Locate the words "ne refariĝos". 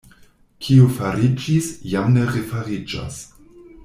2.17-3.21